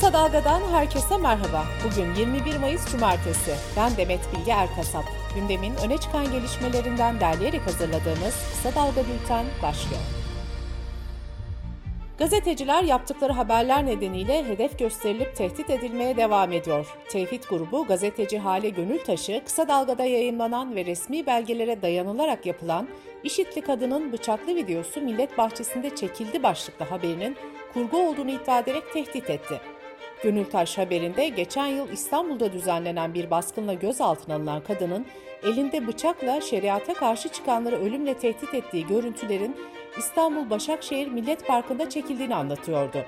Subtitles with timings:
[0.00, 1.64] Kısa Dalga'dan herkese merhaba.
[1.84, 3.54] Bugün 21 Mayıs Cumartesi.
[3.76, 5.04] Ben Demet Bilge Erkasap.
[5.34, 10.02] Gündemin öne çıkan gelişmelerinden derleyerek hazırladığımız Kısa Dalga Bülten başlıyor.
[12.18, 16.96] Gazeteciler yaptıkları haberler nedeniyle hedef gösterilip tehdit edilmeye devam ediyor.
[17.08, 22.88] Tevhid grubu gazeteci Hale Gönültaş'ı kısa dalgada yayınlanan ve resmi belgelere dayanılarak yapılan
[23.24, 27.36] İşitli kadının bıçaklı videosu Millet Bahçesi'nde çekildi başlıklı haberinin
[27.72, 29.60] kurgu olduğunu iddia ederek tehdit etti.
[30.22, 35.06] Gönültaş haberinde geçen yıl İstanbul'da düzenlenen bir baskınla gözaltına alınan kadının
[35.42, 39.56] elinde bıçakla şeriata karşı çıkanları ölümle tehdit ettiği görüntülerin
[39.98, 42.98] İstanbul Başakşehir Millet Parkı'nda çekildiğini anlatıyordu.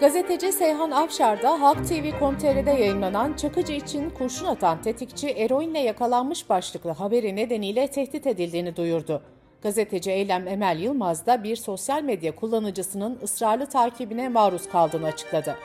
[0.00, 6.90] Gazeteci Seyhan Afşar da Halk TV.com.tr'de yayınlanan Çakıcı için kurşun atan tetikçi eroinle yakalanmış başlıklı
[6.90, 9.22] haberi nedeniyle tehdit edildiğini duyurdu.
[9.62, 15.56] Gazeteci Eylem Emel Yılmaz da bir sosyal medya kullanıcısının ısrarlı takibine maruz kaldığını açıkladı.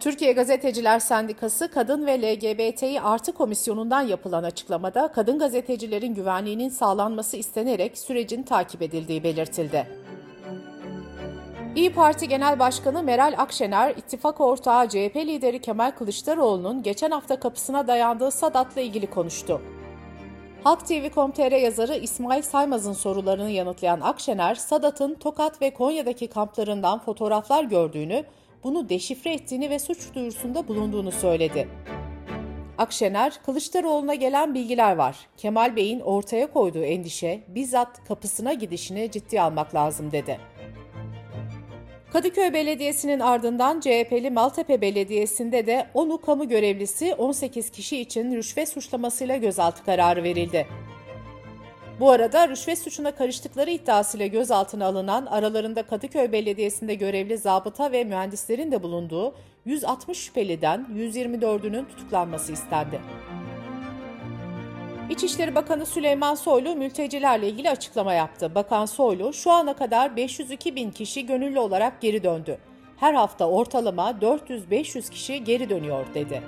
[0.00, 7.98] Türkiye Gazeteciler Sendikası Kadın ve LGBTİ Artı Komisyonu'ndan yapılan açıklamada kadın gazetecilerin güvenliğinin sağlanması istenerek
[7.98, 9.86] sürecin takip edildiği belirtildi.
[11.76, 17.86] İyi Parti Genel Başkanı Meral Akşener, ittifak ortağı CHP lideri Kemal Kılıçdaroğlu'nun geçen hafta kapısına
[17.86, 19.60] dayandığı Sadat'la ilgili konuştu.
[20.64, 28.24] Halk TV.com.tr yazarı İsmail Saymaz'ın sorularını yanıtlayan Akşener, Sadat'ın Tokat ve Konya'daki kamplarından fotoğraflar gördüğünü,
[28.64, 31.68] bunu deşifre ettiğini ve suç duyurusunda bulunduğunu söyledi.
[32.78, 35.16] Akşener, Kılıçdaroğlu'na gelen bilgiler var.
[35.36, 40.40] Kemal Bey'in ortaya koyduğu endişe, bizzat kapısına gidişini ciddiye almak lazım dedi.
[42.14, 49.36] Kadıköy Belediyesi'nin ardından CHP'li Maltepe Belediyesi'nde de 10'u kamu görevlisi 18 kişi için rüşvet suçlamasıyla
[49.36, 50.66] gözaltı kararı verildi.
[52.00, 58.72] Bu arada rüşvet suçuna karıştıkları iddiasıyla gözaltına alınan aralarında Kadıköy Belediyesi'nde görevli zabıta ve mühendislerin
[58.72, 59.34] de bulunduğu
[59.64, 63.00] 160 şüpheliden 124'ünün tutuklanması istendi.
[65.10, 68.54] İçişleri Bakanı Süleyman Soylu mültecilerle ilgili açıklama yaptı.
[68.54, 72.58] Bakan Soylu şu ana kadar 502 bin kişi gönüllü olarak geri döndü.
[72.96, 76.42] Her hafta ortalama 400-500 kişi geri dönüyor dedi.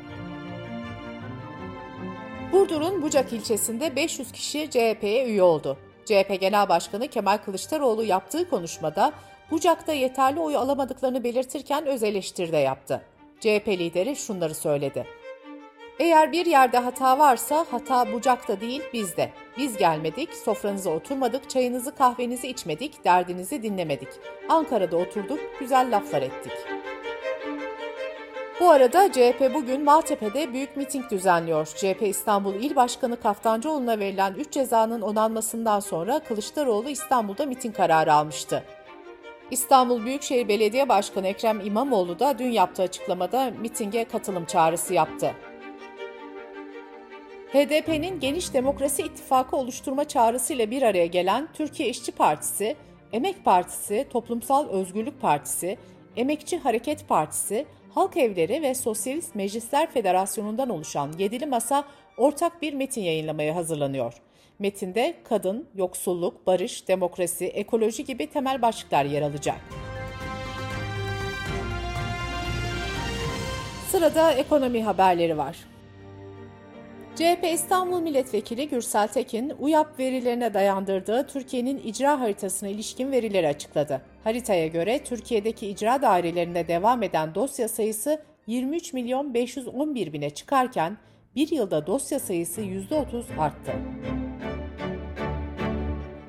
[2.52, 5.78] Burdur'un Bucak ilçesinde 500 kişi CHP'ye üye oldu.
[6.04, 9.12] CHP Genel Başkanı Kemal Kılıçdaroğlu yaptığı konuşmada
[9.50, 13.02] Bucak'ta yeterli oy alamadıklarını belirtirken öz eleştiri de yaptı.
[13.40, 15.06] CHP lideri şunları söyledi.
[15.98, 19.30] Eğer bir yerde hata varsa hata bucakta değil bizde.
[19.58, 24.08] Biz gelmedik, sofranıza oturmadık, çayınızı kahvenizi içmedik, derdinizi dinlemedik.
[24.48, 26.52] Ankara'da oturduk, güzel laflar ettik.
[28.60, 31.66] Bu arada CHP bugün Maltepe'de büyük miting düzenliyor.
[31.66, 38.64] CHP İstanbul İl Başkanı Kaftancıoğlu'na verilen 3 cezanın onanmasından sonra Kılıçdaroğlu İstanbul'da miting kararı almıştı.
[39.50, 45.34] İstanbul Büyükşehir Belediye Başkanı Ekrem İmamoğlu da dün yaptığı açıklamada mitinge katılım çağrısı yaptı.
[47.56, 52.76] HDP'nin geniş demokrasi ittifakı oluşturma çağrısıyla bir araya gelen Türkiye İşçi Partisi,
[53.12, 55.78] Emek Partisi, Toplumsal Özgürlük Partisi,
[56.16, 61.84] Emekçi Hareket Partisi, Halk Evleri ve Sosyalist Meclisler Federasyonu'ndan oluşan Yedili Masa
[62.16, 64.14] ortak bir metin yayınlamaya hazırlanıyor.
[64.58, 69.60] Metinde kadın, yoksulluk, barış, demokrasi, ekoloji gibi temel başlıklar yer alacak.
[73.90, 75.75] Sırada ekonomi haberleri var.
[77.16, 84.02] CHP İstanbul Milletvekili Gürsel Tekin, UYAP verilerine dayandırdığı Türkiye'nin icra haritasına ilişkin verileri açıkladı.
[84.24, 90.96] Haritaya göre Türkiye'deki icra dairelerinde devam eden dosya sayısı 23 milyon 511 bine çıkarken
[91.36, 93.72] bir yılda dosya sayısı %30 arttı.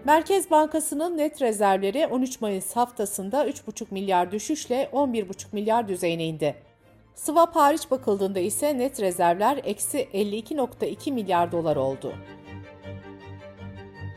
[0.06, 6.67] Merkez Bankası'nın net rezervleri 13 Mayıs haftasında 3,5 milyar düşüşle 11,5 milyar düzeyine indi.
[7.18, 12.14] Swap hariç bakıldığında ise net rezervler eksi 52.2 milyar dolar oldu.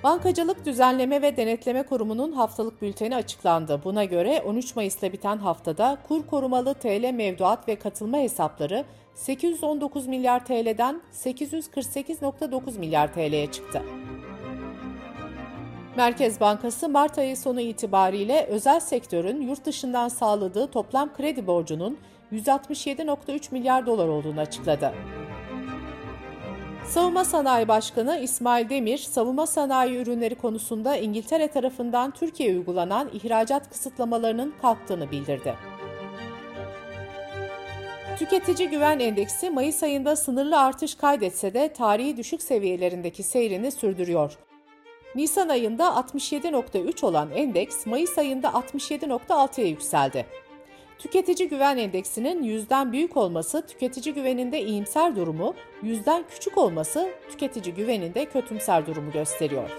[0.05, 3.81] Bankacılık Düzenleme ve Denetleme Kurumu'nun haftalık bülteni açıklandı.
[3.85, 8.85] Buna göre 13 Mayıs'ta biten haftada kur korumalı TL mevduat ve katılma hesapları
[9.15, 13.83] 819 milyar TL'den 848.9 milyar TL'ye çıktı.
[15.97, 21.99] Merkez Bankası Mart ayı sonu itibariyle özel sektörün yurt dışından sağladığı toplam kredi borcunun
[22.33, 24.95] 167.3 milyar dolar olduğunu açıkladı.
[26.87, 34.55] Savunma Sanayi Başkanı İsmail Demir, savunma sanayi ürünleri konusunda İngiltere tarafından Türkiye'ye uygulanan ihracat kısıtlamalarının
[34.63, 35.55] kalktığını bildirdi.
[38.19, 44.39] Tüketici Güven Endeksi Mayıs ayında sınırlı artış kaydetse de tarihi düşük seviyelerindeki seyrini sürdürüyor.
[45.15, 50.27] Nisan ayında 67.3 olan endeks Mayıs ayında 67.6'ya yükseldi.
[51.01, 58.25] Tüketici güven endeksinin yüzden büyük olması tüketici güveninde iyimser durumu, yüzden küçük olması tüketici güveninde
[58.25, 59.71] kötümser durumu gösteriyor.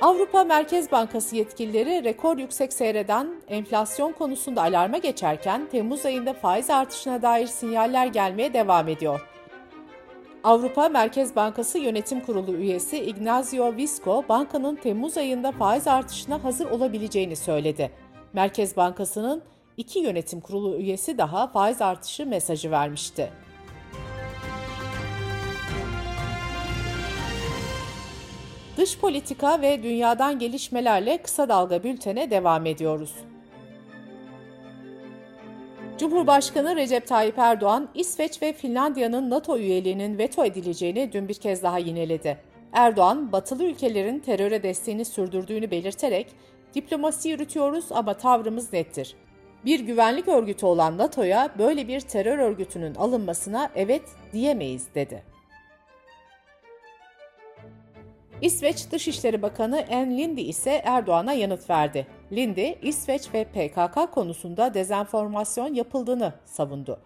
[0.00, 7.22] Avrupa Merkez Bankası yetkilileri rekor yüksek seyreden enflasyon konusunda alarma geçerken Temmuz ayında faiz artışına
[7.22, 9.20] dair sinyaller gelmeye devam ediyor.
[10.44, 17.36] Avrupa Merkez Bankası Yönetim Kurulu üyesi Ignazio Visco, bankanın Temmuz ayında faiz artışına hazır olabileceğini
[17.36, 17.90] söyledi.
[18.34, 19.42] Merkez Bankası'nın
[19.76, 23.30] iki yönetim kurulu üyesi daha faiz artışı mesajı vermişti.
[28.76, 33.14] Dış politika ve dünyadan gelişmelerle kısa dalga bültene devam ediyoruz.
[35.98, 41.78] Cumhurbaşkanı Recep Tayyip Erdoğan, İsveç ve Finlandiya'nın NATO üyeliğinin veto edileceğini dün bir kez daha
[41.78, 42.38] yineledi.
[42.72, 46.26] Erdoğan, batılı ülkelerin teröre desteğini sürdürdüğünü belirterek,
[46.74, 49.16] diplomasi yürütüyoruz ama tavrımız nettir.
[49.64, 55.22] Bir güvenlik örgütü olan NATO'ya böyle bir terör örgütünün alınmasına evet diyemeyiz dedi.
[58.40, 62.06] İsveç Dışişleri Bakanı En Lindi ise Erdoğan'a yanıt verdi.
[62.32, 66.98] Lindi, İsveç ve PKK konusunda dezenformasyon yapıldığını savundu.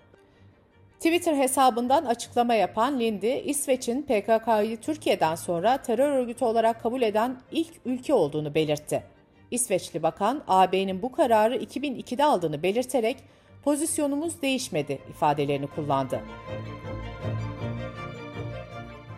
[0.97, 7.73] Twitter hesabından açıklama yapan Lindi, İsveç'in PKK'yı Türkiye'den sonra terör örgütü olarak kabul eden ilk
[7.85, 9.03] ülke olduğunu belirtti.
[9.51, 13.17] İsveçli bakan, AB'nin bu kararı 2002'de aldığını belirterek
[13.65, 16.21] pozisyonumuz değişmedi ifadelerini kullandı.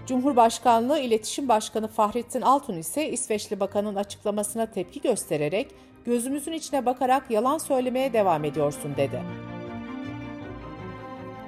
[0.07, 5.69] Cumhurbaşkanlığı İletişim Başkanı Fahrettin Altun ise İsveçli Bakan'ın açıklamasına tepki göstererek
[6.05, 9.23] gözümüzün içine bakarak yalan söylemeye devam ediyorsun dedi.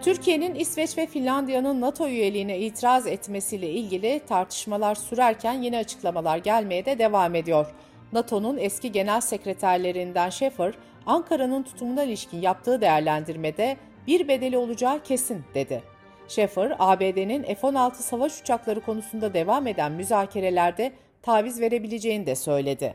[0.02, 6.98] Türkiye'nin İsveç ve Finlandiya'nın NATO üyeliğine itiraz etmesiyle ilgili tartışmalar sürerken yeni açıklamalar gelmeye de
[6.98, 7.66] devam ediyor.
[8.12, 10.74] NATO'nun eski genel sekreterlerinden Sheffer,
[11.06, 13.76] Ankara'nın tutumuna ilişkin yaptığı değerlendirmede
[14.06, 15.82] bir bedeli olacağı kesin dedi.
[16.28, 20.92] Sheffer, ABD'nin F-16 savaş uçakları konusunda devam eden müzakerelerde
[21.22, 22.94] taviz verebileceğini de söyledi.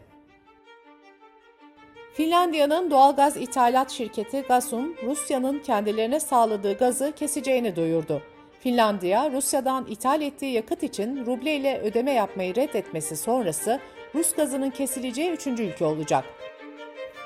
[2.13, 8.21] Finlandiya'nın doğalgaz ithalat şirketi Gasum, Rusya'nın kendilerine sağladığı gazı keseceğini duyurdu.
[8.67, 13.79] Finlandiya, Rusya'dan ithal ettiği yakıt için ruble ile ödeme yapmayı reddetmesi sonrası
[14.15, 16.25] Rus gazının kesileceği üçüncü ülke olacak.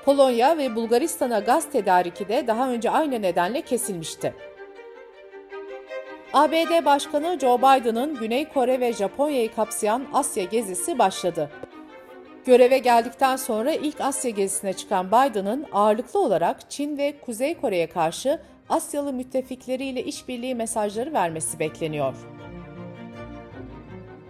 [0.06, 4.34] Polonya ve Bulgaristan'a gaz tedariki de daha önce aynı nedenle kesilmişti.
[6.34, 11.50] ABD Başkanı Joe Biden'ın Güney Kore ve Japonya'yı kapsayan Asya gezisi başladı.
[12.46, 18.40] Göreve geldikten sonra ilk Asya gezisine çıkan Biden'ın ağırlıklı olarak Çin ve Kuzey Kore'ye karşı
[18.72, 22.16] Asyalı müttefikleriyle işbirliği mesajları vermesi bekleniyor.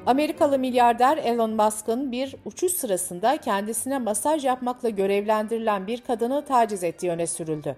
[0.06, 7.12] Amerikalı milyarder Elon Musk'ın bir uçuş sırasında kendisine masaj yapmakla görevlendirilen bir kadını taciz ettiği
[7.12, 7.76] öne sürüldü.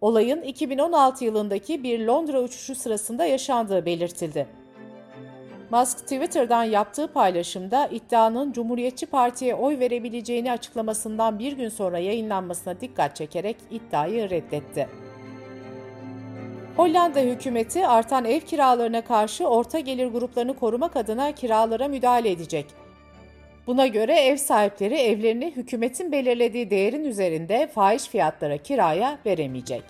[0.00, 4.46] Olayın 2016 yılındaki bir Londra uçuşu sırasında yaşandığı belirtildi.
[5.70, 13.16] Musk Twitter'dan yaptığı paylaşımda iddianın Cumhuriyetçi Parti'ye oy verebileceğini açıklamasından bir gün sonra yayınlanmasına dikkat
[13.16, 15.07] çekerek iddiayı reddetti.
[16.78, 22.66] Hollanda hükümeti artan ev kiralarına karşı orta gelir gruplarını korumak adına kiralara müdahale edecek.
[23.66, 29.82] Buna göre ev sahipleri evlerini hükümetin belirlediği değerin üzerinde fahiş fiyatlara kiraya veremeyecek.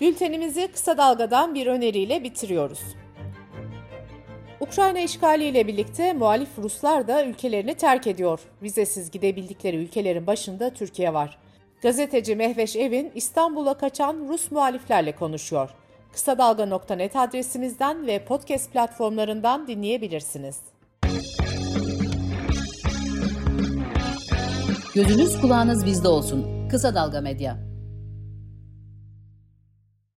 [0.00, 2.80] Bültenimizi kısa dalgadan bir öneriyle bitiriyoruz.
[4.60, 8.40] Ukrayna işgaliyle birlikte muhalif Ruslar da ülkelerini terk ediyor.
[8.62, 11.47] Vizesiz gidebildikleri ülkelerin başında Türkiye var.
[11.82, 15.70] Gazeteci Mehveş Evin İstanbul'a kaçan Rus muhaliflerle konuşuyor.
[16.12, 20.56] Kısa Dalga.net adresimizden ve podcast platformlarından dinleyebilirsiniz.
[24.94, 26.68] Gözünüz kulağınız bizde olsun.
[26.68, 27.67] Kısa Dalga Medya.